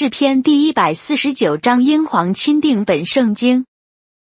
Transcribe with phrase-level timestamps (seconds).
[0.00, 3.66] 诗篇第一百四十九章英皇钦定本圣经。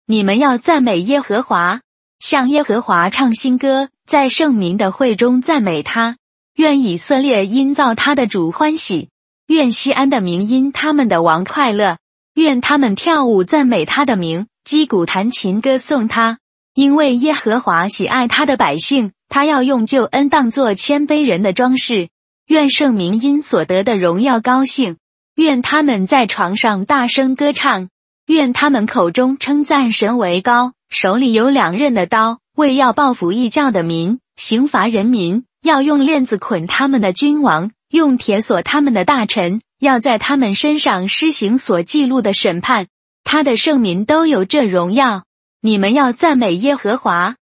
[0.07, 1.83] 你们要赞美耶和华，
[2.19, 6.17] 向耶和华唱新歌，在圣民的会中赞美他。
[6.57, 9.11] 愿以色列因造他的主欢喜，
[9.47, 11.99] 愿西安的民因他们的王快乐。
[12.35, 16.41] 愿他们跳舞赞美他的名，击鼓弹琴歌颂他。
[16.75, 22.09] 因为耶和华喜爱他的百姓，他要用救恩当作谦卑人的装饰。
[22.49, 24.97] 愿圣民因所得的荣耀高兴，
[25.39, 27.91] 愿他们在床上大声歌唱，
[28.27, 42.89] 愿他们口中称赞神为高，手里有两刃的刀，为要报复异教的民，刑罚人民，要用链子捆他们的君王，用铁锁他们的大臣，要在他们身上施行所记录的审判。
[43.23, 45.23] 他的圣民都有这荣耀，
[45.61, 47.37] 你们要赞美耶和华。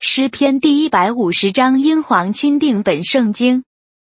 [0.00, 3.62] 诗篇第一百五十章英皇钦定本圣经。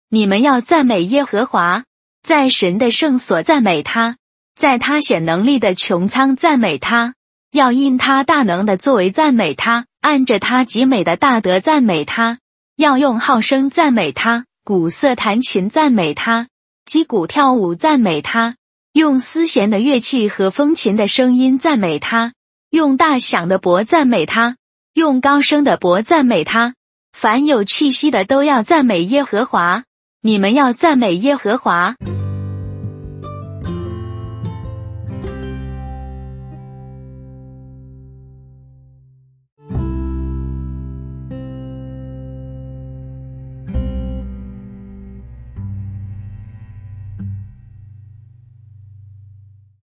[0.09, 1.83] 你们要赞美耶和华，
[2.23, 4.17] 在神的圣所赞美他，
[4.55, 7.15] 在他显能力的穹苍赞美他，
[7.51, 12.39] 要因他大能的作为赞美他，按着他极美的大德赞美他，
[12.77, 16.47] 要用号声赞美他，鼓瑟弹琴赞美他，
[16.85, 18.55] 击鼓跳舞赞美他，
[18.93, 22.33] 用丝弦的乐器和风琴的声音赞美他，
[22.69, 24.57] 用大响的钹赞美他，
[24.93, 26.75] 用高声的钹赞美他，
[27.11, 29.83] 凡有气息的都要赞美耶和华。
[30.23, 31.95] 你们要赞美耶和华。